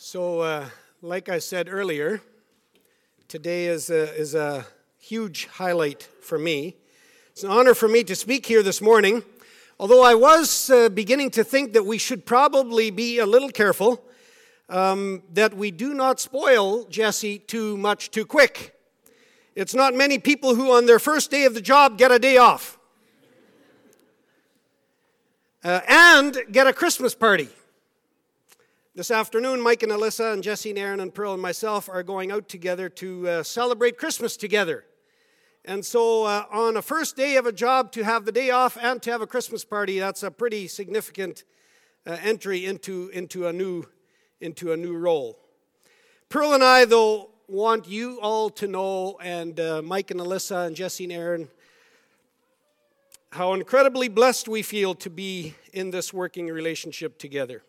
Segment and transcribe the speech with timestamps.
[0.00, 0.68] So, uh,
[1.02, 2.22] like I said earlier,
[3.26, 4.64] today is a, is a
[5.00, 6.76] huge highlight for me.
[7.32, 9.24] It's an honor for me to speak here this morning,
[9.80, 14.04] although I was uh, beginning to think that we should probably be a little careful
[14.68, 18.76] um, that we do not spoil Jesse too much too quick.
[19.56, 22.36] It's not many people who, on their first day of the job, get a day
[22.36, 22.78] off
[25.64, 27.48] uh, and get a Christmas party.
[28.98, 32.32] This afternoon, Mike and Alyssa and Jesse and Aaron and Pearl and myself are going
[32.32, 34.86] out together to uh, celebrate Christmas together.
[35.64, 38.76] And so, uh, on a first day of a job, to have the day off
[38.76, 41.44] and to have a Christmas party, that's a pretty significant
[42.08, 43.84] uh, entry into, into, a new,
[44.40, 45.38] into a new role.
[46.28, 50.74] Pearl and I, though, want you all to know, and uh, Mike and Alyssa and
[50.74, 51.48] Jesse and Aaron,
[53.30, 57.62] how incredibly blessed we feel to be in this working relationship together.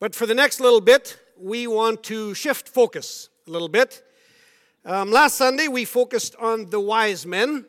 [0.00, 4.02] But for the next little bit, we want to shift focus a little bit.
[4.84, 7.66] Um, last Sunday, we focused on the wise men.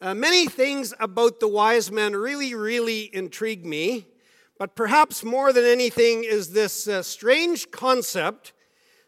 [0.00, 4.06] Uh, many things about the wise men really, really intrigue me,
[4.56, 8.52] but perhaps more than anything is this uh, strange concept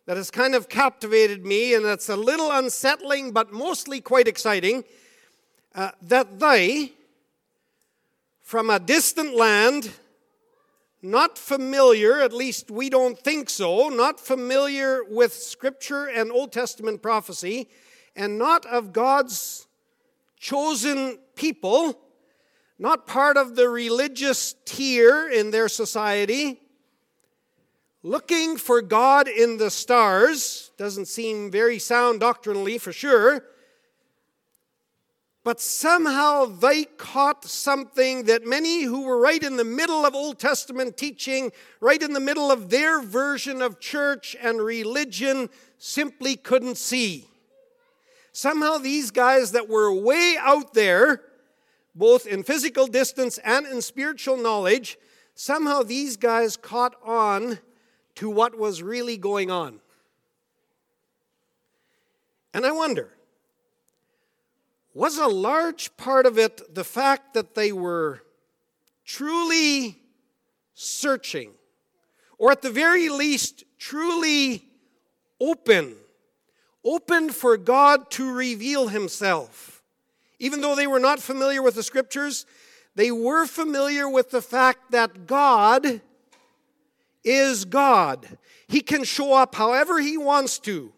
[0.06, 4.84] that has kind of captivated me, and that's a little unsettling, but mostly quite exciting.
[5.74, 6.92] Uh, that they,
[8.42, 9.90] from a distant land,
[11.04, 17.02] not familiar, at least we don't think so, not familiar with Scripture and Old Testament
[17.02, 17.68] prophecy,
[18.16, 19.66] and not of God's
[20.38, 22.00] chosen people,
[22.78, 26.62] not part of the religious tier in their society,
[28.02, 33.44] looking for God in the stars, doesn't seem very sound doctrinally for sure,
[35.44, 40.38] but somehow they caught something that many who were right in the middle of Old
[40.38, 46.78] Testament teaching, right in the middle of their version of church and religion, simply couldn't
[46.78, 47.28] see.
[48.32, 51.20] Somehow, these guys that were way out there,
[51.94, 54.96] both in physical distance and in spiritual knowledge,
[55.34, 57.58] somehow these guys caught on
[58.14, 59.78] to what was really going on.
[62.54, 63.13] And I wonder,
[64.94, 68.22] was a large part of it the fact that they were
[69.04, 69.98] truly
[70.72, 71.52] searching,
[72.38, 74.64] or at the very least, truly
[75.40, 75.96] open,
[76.84, 79.82] open for God to reveal Himself.
[80.38, 82.46] Even though they were not familiar with the scriptures,
[82.94, 86.00] they were familiar with the fact that God
[87.24, 88.38] is God.
[88.68, 90.92] He can show up however He wants to.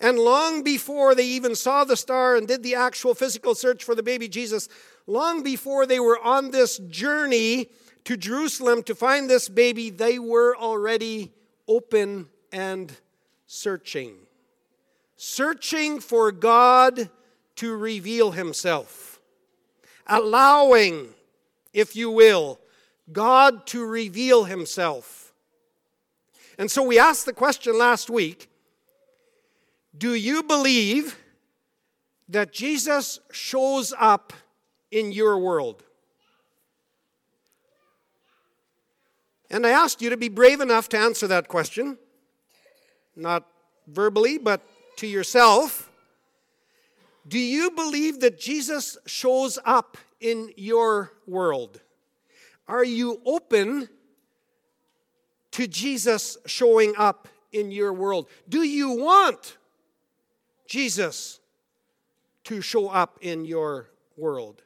[0.00, 3.94] And long before they even saw the star and did the actual physical search for
[3.94, 4.68] the baby Jesus,
[5.06, 7.70] long before they were on this journey
[8.04, 11.32] to Jerusalem to find this baby, they were already
[11.66, 12.92] open and
[13.46, 14.14] searching.
[15.16, 17.08] Searching for God
[17.56, 19.20] to reveal Himself.
[20.06, 21.08] Allowing,
[21.72, 22.60] if you will,
[23.12, 25.32] God to reveal Himself.
[26.58, 28.50] And so we asked the question last week
[29.96, 31.16] do you believe
[32.28, 34.32] that Jesus shows up
[34.90, 35.84] in your world?
[39.50, 41.96] And I asked you to be brave enough to answer that question,
[43.14, 43.46] not
[43.86, 44.62] verbally, but
[44.96, 45.90] to yourself.
[47.28, 51.80] Do you believe that Jesus shows up in your world?
[52.66, 53.88] Are you open
[55.52, 58.28] to Jesus showing up in your world?
[58.48, 59.56] Do you want
[60.66, 61.40] Jesus
[62.44, 64.62] to show up in your world.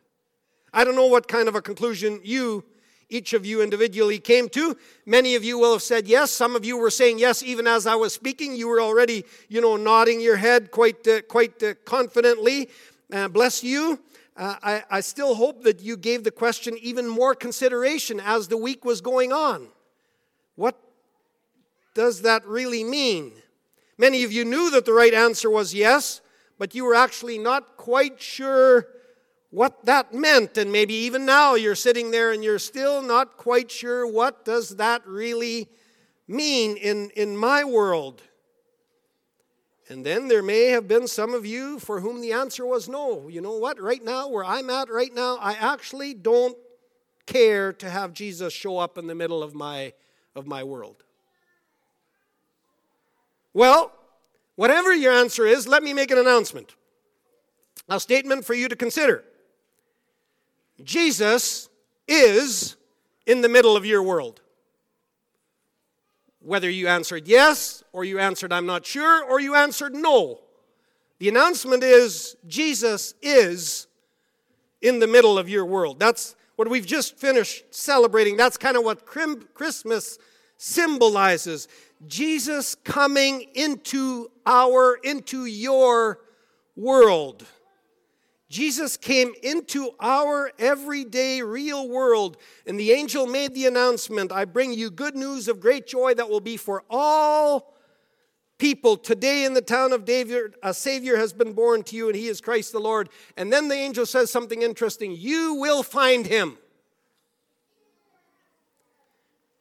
[0.72, 2.64] I don't know what kind of a conclusion you,
[3.08, 4.76] each of you individually, came to.
[5.06, 6.30] Many of you will have said yes.
[6.30, 8.54] Some of you were saying yes even as I was speaking.
[8.54, 12.68] You were already, you know, nodding your head quite, uh, quite uh, confidently.
[13.12, 14.00] Uh, bless you.
[14.36, 18.56] Uh, I, I still hope that you gave the question even more consideration as the
[18.56, 19.68] week was going on.
[20.54, 20.78] What
[21.94, 23.32] does that really mean?
[23.98, 26.20] Many of you knew that the right answer was yes,
[26.58, 28.86] but you were actually not quite sure
[29.50, 30.56] what that meant.
[30.56, 34.76] And maybe even now you're sitting there and you're still not quite sure what does
[34.76, 35.68] that really
[36.28, 38.22] mean in, in my world.
[39.90, 43.26] And then there may have been some of you for whom the answer was no.
[43.28, 43.80] You know what?
[43.80, 46.56] Right now where i'm at right now i actually don't
[47.26, 49.92] care to have jesus show up in the middle of my
[50.34, 51.04] of my world
[53.54, 53.92] well,
[54.56, 56.74] whatever your answer is, let me make an announcement.
[57.88, 59.24] A statement for you to consider.
[60.84, 61.68] Jesus
[62.06, 62.76] is
[63.26, 64.40] in the middle of your world.
[66.40, 70.40] whether you answered yes, or you answered I'm not sure, or you answered no.
[71.18, 73.86] The announcement is Jesus is
[74.80, 75.98] in the middle of your world.
[75.98, 78.36] That's what we've just finished celebrating.
[78.36, 80.18] That's kind of what Christmas
[80.56, 81.68] symbolizes.
[82.06, 86.20] Jesus coming into our, into your
[86.76, 87.44] world.
[88.48, 94.72] Jesus came into our everyday real world, and the angel made the announcement I bring
[94.72, 97.74] you good news of great joy that will be for all
[98.56, 98.96] people.
[98.96, 102.28] Today in the town of David, a Savior has been born to you, and he
[102.28, 103.10] is Christ the Lord.
[103.36, 106.56] And then the angel says something interesting You will find him.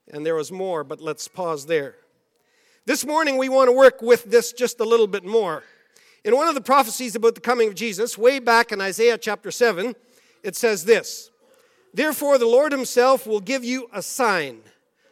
[0.10, 1.96] And there was more, but let's pause there.
[2.88, 5.62] This morning, we want to work with this just a little bit more.
[6.24, 9.52] In one of the prophecies about the coming of Jesus, way back in Isaiah chapter
[9.52, 9.94] 7,
[10.42, 11.30] it says this
[11.94, 14.62] Therefore, the Lord himself will give you a sign.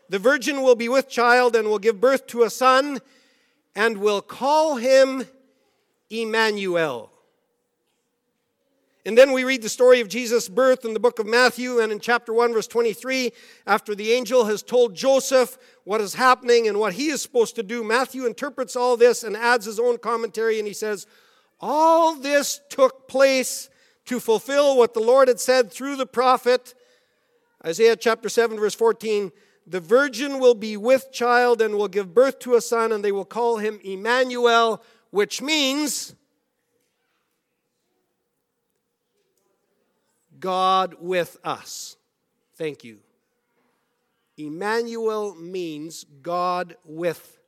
[0.07, 3.01] The virgin will be with child and will give birth to a son
[3.75, 5.25] and will call him
[6.09, 7.11] Emmanuel.
[9.05, 11.91] And then we read the story of Jesus' birth in the book of Matthew, and
[11.91, 13.31] in chapter 1, verse 23,
[13.67, 17.63] after the angel has told Joseph what is happening and what he is supposed to
[17.63, 21.05] do, Matthew interprets all this and adds his own commentary, and he says,
[21.61, 23.69] All this took place
[24.05, 26.73] to fulfill what the Lord had said through the prophet,
[27.63, 29.31] Isaiah chapter 7, verse 14.
[29.67, 33.11] The virgin will be with child and will give birth to a son, and they
[33.11, 36.15] will call him Emmanuel, which means
[40.45, 41.97] God with us.
[42.55, 42.99] Thank you.
[44.37, 47.39] Emmanuel means God with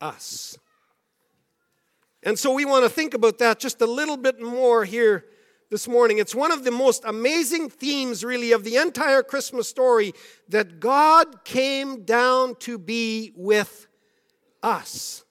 [0.00, 0.58] us.
[2.24, 5.26] And so we want to think about that just a little bit more here
[5.70, 6.18] this morning.
[6.18, 10.12] It's one of the most amazing themes, really, of the entire Christmas story
[10.48, 13.86] that God came down to be with
[14.60, 15.24] us.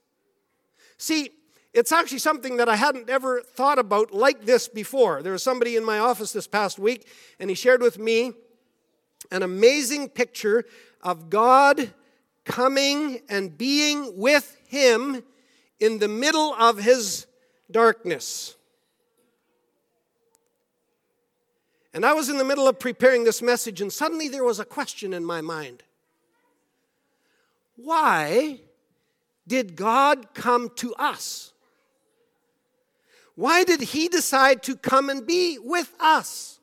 [0.98, 1.32] See,
[1.74, 5.24] it's actually something that I hadn't ever thought about like this before.
[5.24, 7.08] There was somebody in my office this past week,
[7.40, 8.34] and he shared with me
[9.32, 10.66] an amazing picture
[11.02, 11.92] of God
[12.46, 15.24] coming and being with him
[15.80, 17.26] in the middle of his
[17.72, 18.56] darkness.
[21.94, 24.66] And I was in the middle of preparing this message, and suddenly there was a
[24.66, 25.84] question in my mind
[27.76, 28.60] Why
[29.48, 31.53] did God come to us?
[33.36, 36.60] Why did he decide to come and be with us?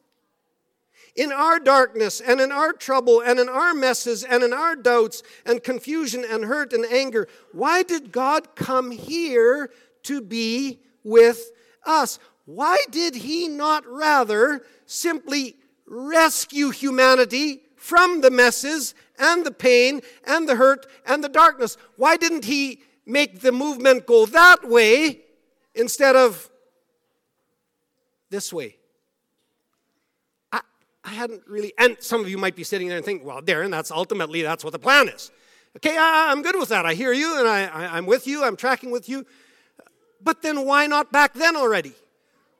[1.16, 5.22] In our darkness and in our trouble and in our messes and in our doubts
[5.44, 9.70] and confusion and hurt and anger, why did God come here
[10.04, 11.50] to be with
[11.84, 12.18] us?
[12.46, 15.56] Why did he not rather simply
[15.86, 21.76] rescue humanity from the messes and the pain and the hurt and the darkness?
[21.96, 25.22] Why didn't he make the movement go that way
[25.74, 26.49] instead of
[28.30, 28.76] this way.
[30.52, 30.60] I,
[31.04, 33.70] I hadn't really, and some of you might be sitting there and thinking, well, Darren,
[33.70, 35.30] that's ultimately, that's what the plan is.
[35.76, 36.86] Okay, I, am good with that.
[36.86, 39.26] I hear you and I, I, I'm with you, I'm tracking with you.
[40.22, 41.92] But then why not back then already?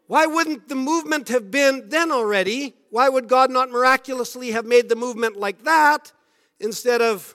[0.07, 2.75] Why wouldn't the movement have been then already?
[2.91, 6.13] Why would God not miraculously have made the movement like that
[6.59, 7.35] instead of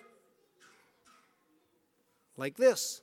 [2.38, 3.01] like this?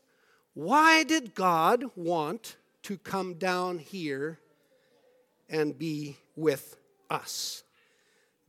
[0.54, 4.38] Why did God want to come down here
[5.52, 6.76] and be with
[7.08, 7.62] us.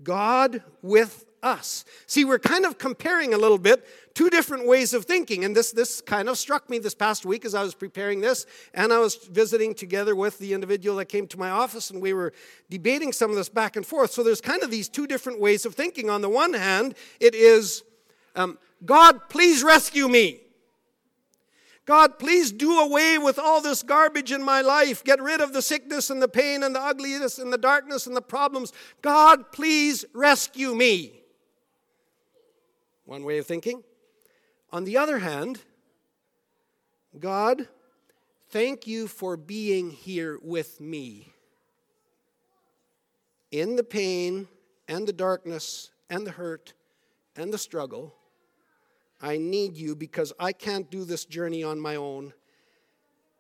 [0.01, 1.83] God with us.
[2.07, 5.43] See, we're kind of comparing a little bit two different ways of thinking.
[5.43, 8.45] And this, this kind of struck me this past week as I was preparing this.
[8.73, 12.13] And I was visiting together with the individual that came to my office, and we
[12.13, 12.33] were
[12.69, 14.11] debating some of this back and forth.
[14.11, 16.09] So there's kind of these two different ways of thinking.
[16.09, 17.83] On the one hand, it is,
[18.35, 20.42] um, God, please rescue me.
[21.85, 25.03] God, please do away with all this garbage in my life.
[25.03, 28.15] Get rid of the sickness and the pain and the ugliness and the darkness and
[28.15, 28.71] the problems.
[29.01, 31.23] God, please rescue me.
[33.05, 33.83] One way of thinking.
[34.71, 35.59] On the other hand,
[37.19, 37.67] God,
[38.49, 41.33] thank you for being here with me
[43.51, 44.47] in the pain
[44.87, 46.73] and the darkness and the hurt
[47.35, 48.15] and the struggle.
[49.23, 52.33] I need you because I can't do this journey on my own.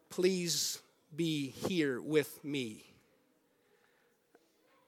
[0.09, 0.81] Please
[1.13, 2.85] be here with me.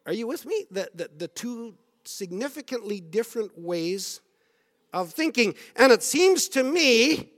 [0.06, 0.66] Are you with me?
[0.72, 1.76] The, the, the two
[2.06, 4.22] significantly different ways
[4.94, 5.56] of thinking.
[5.76, 7.30] And it seems to me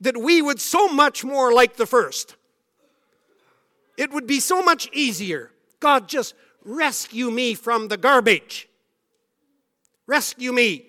[0.00, 2.36] that we would so much more like the first.
[3.98, 5.50] It would be so much easier.
[5.78, 6.34] God, just
[6.64, 8.66] rescue me from the garbage.
[10.06, 10.86] Rescue me.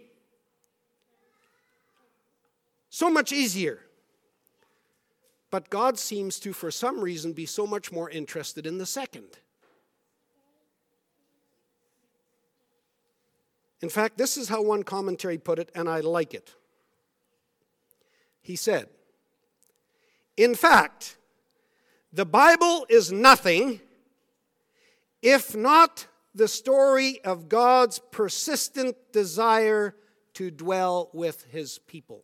[2.98, 3.82] So much easier.
[5.52, 9.38] But God seems to, for some reason, be so much more interested in the second.
[13.84, 16.56] In fact, this is how one commentary put it, and I like it.
[18.42, 18.88] He said,
[20.36, 21.18] In fact,
[22.12, 23.80] the Bible is nothing
[25.22, 29.94] if not the story of God's persistent desire
[30.34, 32.24] to dwell with his people.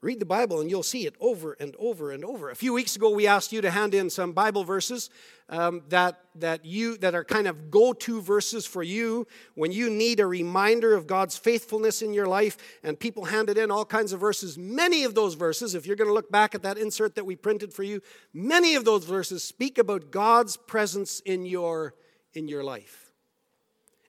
[0.00, 2.50] Read the Bible and you'll see it over and over and over.
[2.50, 5.10] A few weeks ago, we asked you to hand in some Bible verses
[5.48, 9.26] um, that, that, you, that are kind of go to verses for you
[9.56, 12.56] when you need a reminder of God's faithfulness in your life.
[12.84, 14.56] And people handed in all kinds of verses.
[14.56, 17.34] Many of those verses, if you're going to look back at that insert that we
[17.34, 18.00] printed for you,
[18.32, 21.94] many of those verses speak about God's presence in your,
[22.34, 23.07] in your life.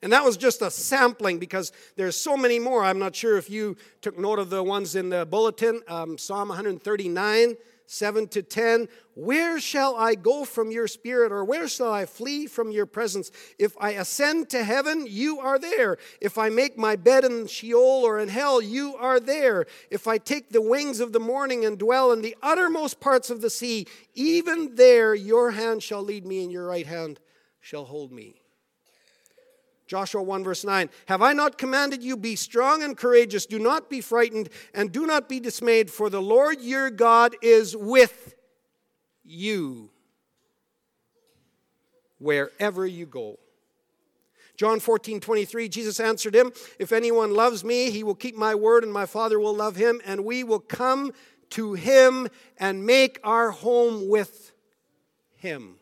[0.01, 2.83] And that was just a sampling because there's so many more.
[2.83, 5.81] I'm not sure if you took note of the ones in the bulletin.
[5.89, 8.87] Um, Psalm 139, 7 to 10.
[9.15, 13.29] Where shall I go from your spirit, or where shall I flee from your presence?
[13.57, 15.97] If I ascend to heaven, you are there.
[16.21, 19.65] If I make my bed in Sheol or in hell, you are there.
[19.91, 23.41] If I take the wings of the morning and dwell in the uttermost parts of
[23.41, 27.19] the sea, even there your hand shall lead me, and your right hand
[27.59, 28.39] shall hold me.
[29.89, 33.89] Joshua 1, verse 9 Have I not commanded you, be strong and courageous, do not
[33.89, 38.35] be frightened, and do not be dismayed, for the Lord your God is with
[39.23, 39.89] you
[42.19, 43.39] wherever you go.
[44.55, 48.83] John 14, 23, Jesus answered him, If anyone loves me, he will keep my word,
[48.83, 51.13] and my Father will love him, and we will come
[51.51, 52.27] to him
[52.57, 54.51] and make our home with
[55.35, 55.78] him.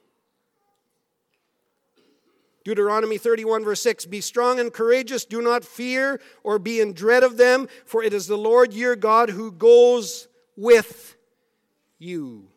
[2.67, 7.23] Deuteronomy 31, verse 6 Be strong and courageous, do not fear or be in dread
[7.23, 11.15] of them, for it is the Lord your God who goes with
[11.97, 12.49] you.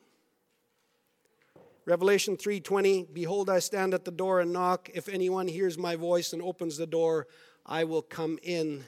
[1.84, 6.32] Revelation 3:20 Behold I stand at the door and knock if anyone hears my voice
[6.32, 7.28] and opens the door
[7.64, 8.86] I will come in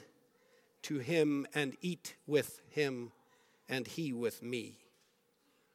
[0.81, 3.13] to him and eat with him
[3.69, 4.77] and he with me.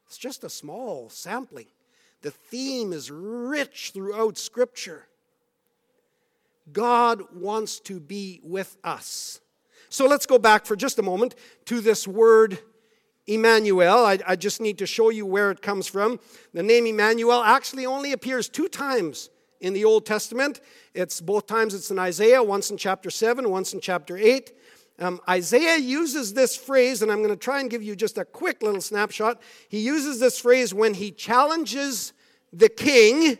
[0.06, 1.68] It's just a small sampling.
[2.20, 5.08] The theme is rich throughout scripture.
[6.72, 9.40] God wants to be with us.
[9.88, 11.34] So let's go back for just a moment
[11.66, 12.58] to this word
[13.26, 14.04] Emmanuel.
[14.04, 16.18] I, I, just need to show you where it comes from.
[16.54, 19.28] The name Emmanuel actually only appears two times
[19.60, 20.60] in the Old Testament.
[20.94, 24.52] It's both times it's in Isaiah, once in chapter 7, once in chapter 8.
[25.00, 28.24] Um, Isaiah uses this phrase, and I'm going to try and give you just a
[28.24, 29.40] quick little snapshot.
[29.68, 32.12] He uses this phrase when he challenges
[32.52, 33.38] the king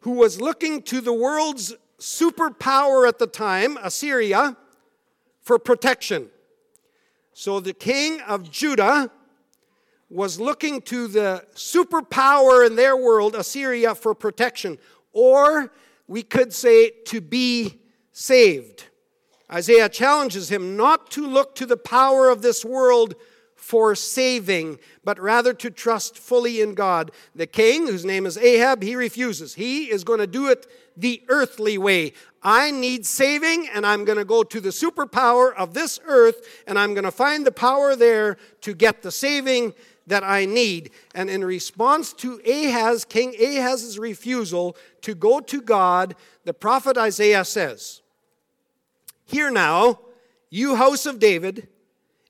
[0.00, 4.56] who was looking to the world's superpower at the time, Assyria,
[5.40, 6.28] for protection.
[7.32, 9.10] So the king of Judah
[10.08, 14.78] was looking to the superpower in their world, Assyria, for protection,
[15.12, 15.72] or
[16.06, 17.80] we could say to be
[18.12, 18.84] saved.
[19.52, 23.14] Isaiah challenges him not to look to the power of this world
[23.54, 27.10] for saving, but rather to trust fully in God.
[27.34, 29.54] The king, whose name is Ahab, he refuses.
[29.54, 32.12] He is going to do it the earthly way.
[32.42, 36.78] I need saving, and I'm going to go to the superpower of this earth, and
[36.78, 39.74] I'm going to find the power there to get the saving
[40.06, 40.90] that I need.
[41.14, 47.44] And in response to Ahaz, King Ahaz's refusal to go to God, the prophet Isaiah
[47.44, 48.02] says,
[49.24, 49.98] Hear now,
[50.50, 51.68] you house of David,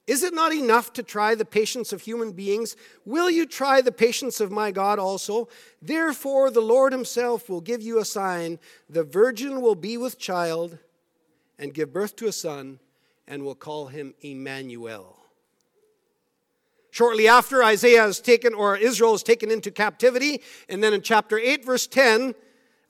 [0.06, 2.76] is it not enough to try the patience of human beings?
[3.04, 5.48] Will you try the patience of my God also?
[5.82, 8.60] Therefore, the Lord Himself will give you a sign.
[8.88, 10.78] The virgin will be with child
[11.58, 12.78] and give birth to a son,
[13.26, 15.16] and will call him Emmanuel.
[16.90, 20.40] Shortly after, Isaiah is taken, or Israel is taken into captivity.
[20.68, 22.34] And then in chapter 8, verse 10,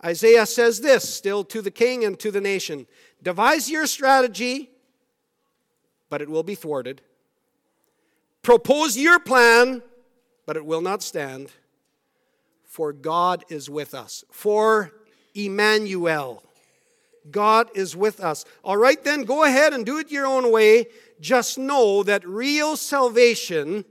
[0.05, 2.87] Isaiah says this, still to the king and to the nation
[3.23, 4.71] Devise your strategy
[6.09, 7.03] but it will be thwarted.
[8.43, 9.83] Propose your plan,
[10.47, 11.51] but it will not stand.
[12.65, 14.25] For God is with us.
[14.31, 14.93] For
[15.35, 16.43] Emmanuel.
[17.31, 18.45] God is with us.
[18.63, 20.87] All right, then, go ahead and do it your own way.
[21.21, 23.85] Just know that real salvation,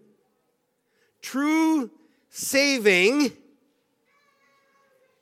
[1.22, 1.92] true
[2.30, 3.32] saving,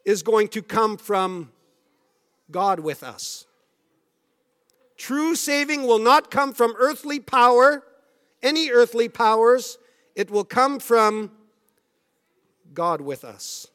[0.05, 1.51] is going to come from
[2.51, 3.45] God with us.
[5.03, 7.83] True saving will not come from earthly power,
[8.41, 9.77] any earthly powers.
[10.15, 11.29] It will come from
[12.73, 13.67] God with us.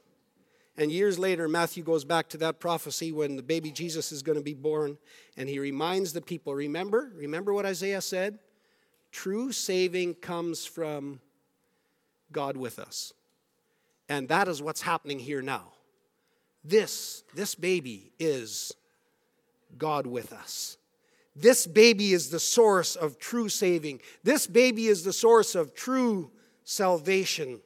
[0.78, 4.38] And years later, Matthew goes back to that prophecy when the baby Jesus is going
[4.38, 4.96] to be born,
[5.36, 8.38] and he reminds the people remember, remember what Isaiah said?
[9.12, 11.20] True saving comes from
[12.32, 13.12] God with us.
[14.08, 15.74] And that is what's happening here now.
[16.64, 18.72] This, this baby is
[19.76, 20.77] God with us.
[21.40, 24.00] This baby is the source of true saving.
[24.24, 26.30] This baby is the source of true
[26.64, 27.60] salvation.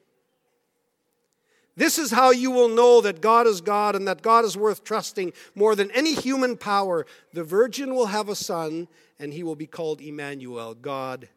[1.75, 4.85] This is how you will know that God is God and that God is worth
[4.85, 7.07] trusting more than any human power.
[7.33, 8.89] The virgin will have a son,
[9.19, 11.29] and he will be called Emmanuel, God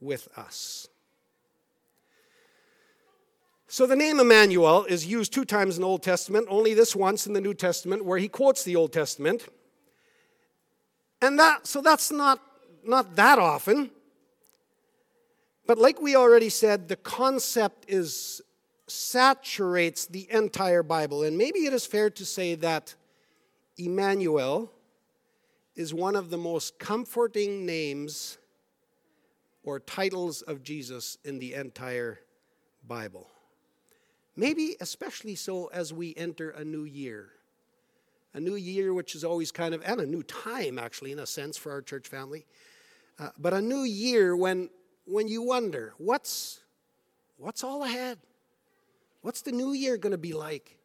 [0.00, 0.88] with us.
[3.68, 7.26] So the name Emmanuel is used two times in the Old Testament, only this once
[7.26, 9.48] in the New Testament, where he quotes the Old Testament.
[11.24, 12.38] And that, so that's not,
[12.84, 13.90] not that often.
[15.66, 18.42] But like we already said, the concept is
[18.86, 21.22] saturates the entire Bible.
[21.22, 22.94] And maybe it is fair to say that
[23.78, 24.70] Emmanuel
[25.74, 28.36] is one of the most comforting names
[29.62, 32.20] or titles of Jesus in the entire
[32.86, 33.30] Bible.
[34.36, 37.30] Maybe especially so as we enter a new year.
[38.34, 41.26] A new year, which is always kind of, and a new time actually, in a
[41.26, 42.44] sense, for our church family.
[43.18, 44.68] Uh, but a new year when,
[45.06, 46.60] when you wonder, what's,
[47.38, 48.18] what's all ahead?
[49.22, 50.76] What's the new year going to be like?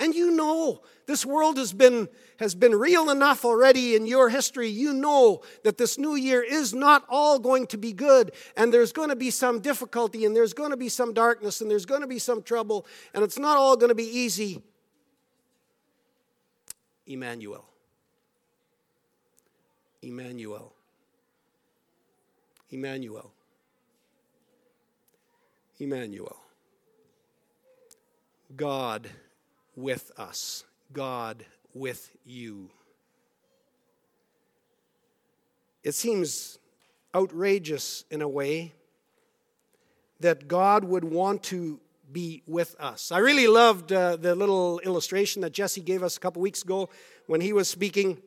[0.00, 4.68] And you know, this world has been, has been real enough already in your history.
[4.68, 8.92] You know that this new year is not all going to be good, and there's
[8.92, 12.02] going to be some difficulty, and there's going to be some darkness, and there's going
[12.02, 14.62] to be some trouble, and it's not all going to be easy.
[17.08, 17.64] Emmanuel.
[20.02, 20.72] Emmanuel.
[22.70, 23.32] Emmanuel.
[25.78, 26.36] Emmanuel.
[28.54, 29.08] God
[29.74, 32.70] with us, God with you.
[35.82, 36.58] It seems
[37.14, 38.74] outrageous in a way
[40.20, 41.80] that God would want to
[42.12, 43.12] be with us.
[43.12, 46.88] I really loved uh, the little illustration that Jesse gave us a couple weeks ago
[47.26, 48.18] when he was speaking.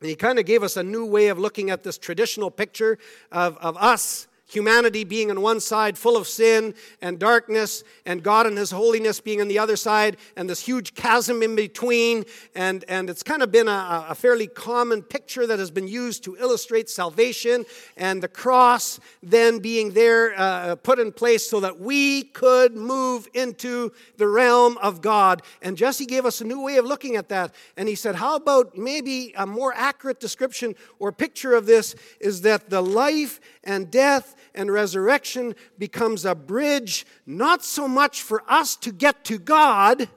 [0.00, 2.98] And he kind of gave us a new way of looking at this traditional picture
[3.30, 8.46] of, of us humanity being on one side, full of sin and darkness, and God
[8.46, 12.24] and His holiness being on the other side, and this huge chasm in between.
[12.54, 16.24] And, and it's kind of been a, a fairly common picture that has been used
[16.24, 17.64] to illustrate salvation,
[17.96, 23.28] and the cross then being there uh, put in place so that we could move
[23.34, 25.42] into the realm of God.
[25.62, 27.54] And Jesse gave us a new way of looking at that.
[27.76, 32.42] And he said, How about maybe a more accurate description or picture of this is
[32.42, 38.76] that the life and death and resurrection becomes a bridge not so much for us
[38.76, 40.08] to get to God,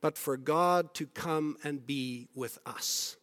[0.00, 3.16] but for God to come and be with us.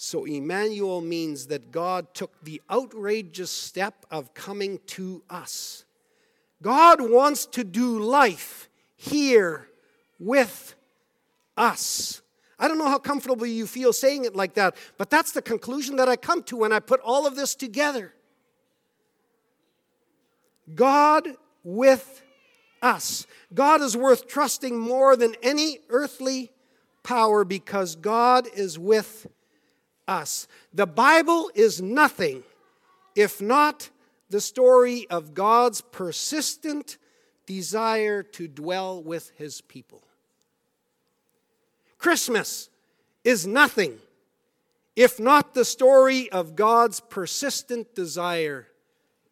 [0.00, 5.84] So, Emmanuel means that God took the outrageous step of coming to us.
[6.62, 9.68] God wants to do life here
[10.20, 10.76] with
[11.56, 12.22] us.
[12.58, 15.96] I don't know how comfortable you feel saying it like that, but that's the conclusion
[15.96, 18.12] that I come to when I put all of this together.
[20.74, 21.28] God
[21.62, 22.22] with
[22.82, 23.26] us.
[23.54, 26.50] God is worth trusting more than any earthly
[27.02, 29.26] power because God is with
[30.06, 30.48] us.
[30.72, 32.42] The Bible is nothing
[33.14, 33.90] if not
[34.30, 36.98] the story of God's persistent
[37.46, 40.02] desire to dwell with his people.
[41.98, 42.70] Christmas
[43.24, 43.98] is nothing
[44.96, 48.66] if not the story of God's persistent desire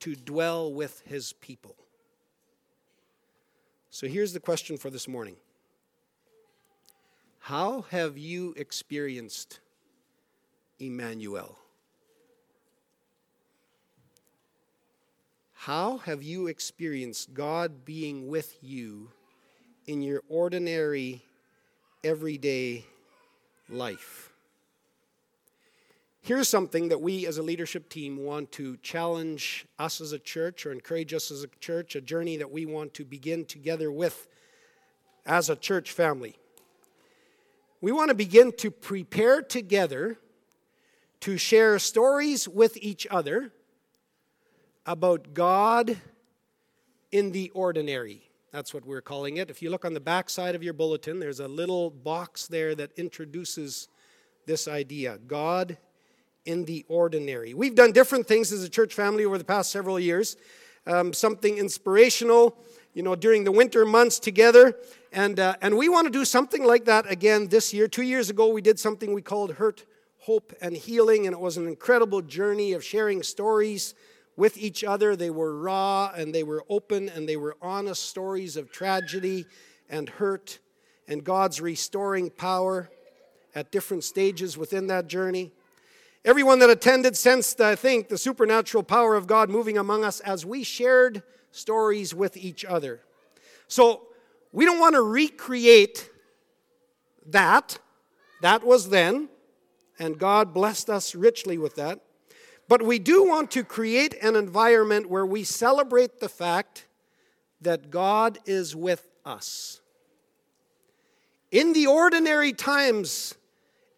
[0.00, 1.74] to dwell with his people.
[3.90, 5.36] So here's the question for this morning
[7.38, 9.60] How have you experienced
[10.78, 11.58] Emmanuel?
[15.54, 19.10] How have you experienced God being with you
[19.86, 21.24] in your ordinary
[22.06, 22.84] everyday
[23.68, 24.30] life.
[26.20, 30.66] Here's something that we as a leadership team want to challenge us as a church
[30.66, 34.28] or encourage us as a church, a journey that we want to begin together with
[35.24, 36.36] as a church family.
[37.80, 40.16] We want to begin to prepare together
[41.20, 43.50] to share stories with each other
[44.84, 45.96] about God
[47.10, 48.25] in the ordinary.
[48.56, 49.50] That's what we're calling it.
[49.50, 52.74] If you look on the back side of your bulletin, there's a little box there
[52.76, 53.88] that introduces
[54.46, 55.76] this idea God
[56.46, 57.52] in the ordinary.
[57.52, 60.38] We've done different things as a church family over the past several years.
[60.86, 62.56] um, something inspirational,
[62.94, 64.76] you know, during the winter months together.
[65.12, 67.88] And, uh, and we want to do something like that again this year.
[67.88, 69.84] Two years ago, we did something we called Hurt,
[70.20, 73.94] Hope, and Healing, and it was an incredible journey of sharing stories
[74.36, 75.16] with each other.
[75.16, 79.46] They were raw and they were open and they were honest stories of tragedy
[79.88, 80.58] and hurt
[81.08, 82.90] and God's restoring power
[83.54, 85.52] at different stages within that journey.
[86.24, 90.44] Everyone that attended sensed, I think, the supernatural power of God moving among us as
[90.44, 91.22] we shared
[91.52, 93.00] stories with each other.
[93.68, 94.08] So
[94.52, 96.10] we don't want to recreate
[97.26, 97.78] that.
[98.42, 99.28] That was then,
[99.98, 102.00] and God blessed us richly with that.
[102.68, 106.86] But we do want to create an environment where we celebrate the fact
[107.60, 109.80] that God is with us
[111.50, 113.34] in the ordinary times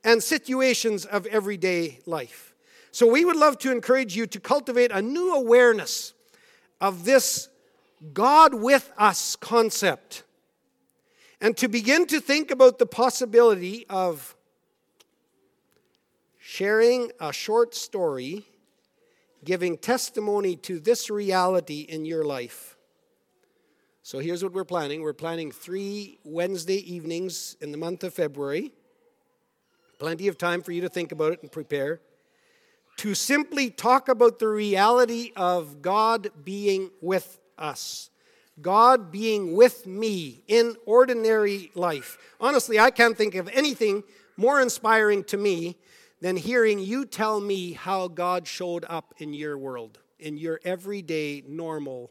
[0.04, 2.54] and situations of everyday life.
[2.90, 6.14] So, we would love to encourage you to cultivate a new awareness
[6.80, 7.48] of this
[8.12, 10.22] God with us concept
[11.40, 14.36] and to begin to think about the possibility of
[16.38, 18.46] sharing a short story,
[19.44, 22.78] giving testimony to this reality in your life
[24.08, 28.72] so here's what we're planning we're planning three Wednesday evenings in the month of February.
[29.98, 32.00] Plenty of time for you to think about it and prepare.
[32.96, 38.08] To simply talk about the reality of God being with us.
[38.62, 42.16] God being with me in ordinary life.
[42.40, 44.04] Honestly, I can't think of anything
[44.38, 45.76] more inspiring to me
[46.20, 51.42] than hearing you tell me how God showed up in your world, in your everyday,
[51.46, 52.10] normal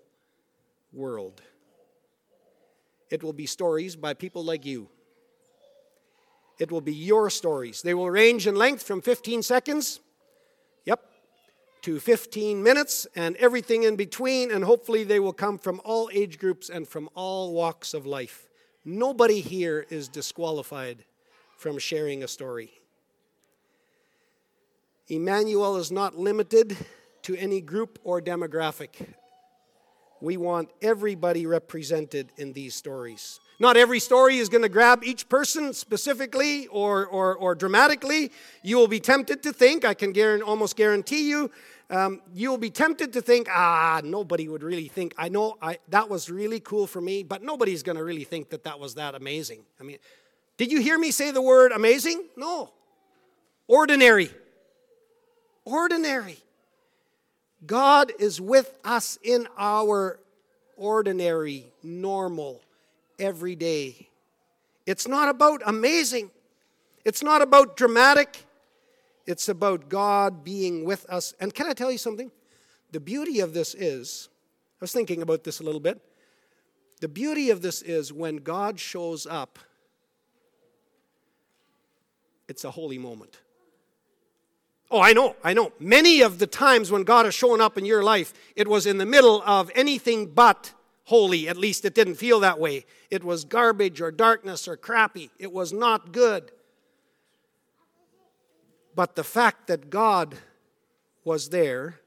[0.94, 1.42] world.
[3.10, 4.90] It will be stories by people like you.
[6.60, 7.82] It will be your stories.
[7.82, 10.00] They will range in length from 15 seconds,
[10.86, 11.04] yep,
[11.84, 16.40] to 15 minutes and everything in between, and hopefully they will come from all age
[16.40, 18.48] groups and from all walks of life.
[18.84, 21.04] Nobody here is disqualified
[21.58, 22.77] from sharing a story.
[25.10, 26.76] Emmanuel is not limited
[27.24, 29.14] to any group or demographic.
[30.20, 33.40] We want everybody represented in these stories.
[33.60, 38.32] Not every story is going to grab each person specifically or, or, or dramatically.
[38.64, 41.52] You will be tempted to think, I can guarantee, almost guarantee you,
[41.90, 45.16] um, you will be tempted to think, ah, nobody would really think.
[45.18, 48.50] I know I, that was really cool for me, but nobody's going to really think
[48.50, 49.64] that that was that amazing.
[49.80, 49.98] I mean,
[50.58, 52.26] did you hear me say the word amazing?
[52.36, 52.74] No.
[53.68, 54.32] Ordinary.
[55.68, 56.38] Ordinary.
[57.66, 60.18] God is with us in our
[60.78, 62.62] ordinary, normal,
[63.20, 64.08] everyday.
[64.86, 66.32] It's not about amazing,
[67.04, 68.46] it's not about dramatic,
[69.26, 71.34] it's about God being with us.
[71.38, 72.32] And can I tell you something?
[72.94, 74.30] The beauty of this is,
[74.80, 76.00] I was thinking about this a little bit.
[77.02, 79.60] The beauty of this is when God shows up,
[82.48, 83.42] it's a holy moment.
[84.90, 85.74] Oh, I know, I know.
[85.80, 88.98] Many of the times when God has shown up in your life, it was in
[88.98, 90.74] the middle of anything but
[91.06, 91.50] holy.
[91.50, 92.86] At least it didn't feel that way.
[93.12, 95.30] It was garbage or darkness or crappy.
[95.40, 96.52] It was not good.
[98.96, 100.36] But the fact that God
[101.24, 102.00] was there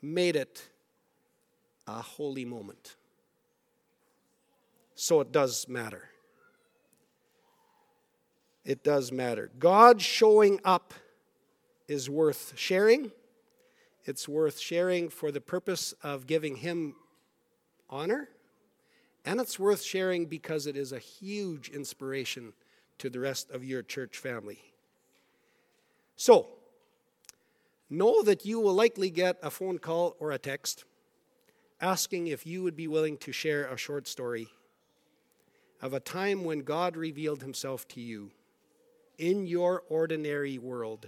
[0.00, 0.62] made it
[1.86, 2.96] a holy moment.
[4.94, 6.09] So it does matter
[8.70, 9.50] it does matter.
[9.58, 10.94] God showing up
[11.88, 13.10] is worth sharing.
[14.04, 16.94] It's worth sharing for the purpose of giving Him
[17.88, 18.28] honor.
[19.24, 22.52] And it's worth sharing because it is a huge inspiration
[22.98, 24.60] to the rest of your church family.
[26.14, 26.46] So,
[27.90, 30.84] know that you will likely get a phone call or a text
[31.80, 34.46] asking if you would be willing to share a short story
[35.82, 38.30] of a time when God revealed Himself to you
[39.20, 41.06] in your ordinary world.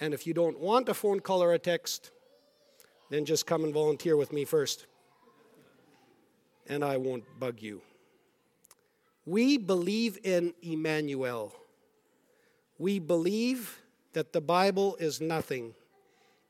[0.00, 2.12] And if you don't want a phone call or a text,
[3.10, 4.86] then just come and volunteer with me first.
[6.68, 7.82] And I won't bug you.
[9.26, 11.52] We believe in Emmanuel.
[12.78, 13.80] We believe
[14.12, 15.74] that the Bible is nothing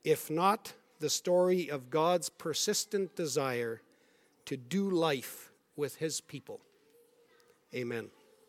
[0.04, 3.80] if not the story of God's persistent desire
[4.46, 6.60] to do life with his people.
[7.74, 8.10] Amen.